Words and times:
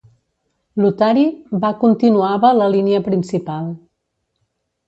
Lotari 0.83 1.25
va 1.65 1.71
continuava 1.83 2.53
la 2.63 2.71
línia 2.77 3.05
principal. 3.11 3.73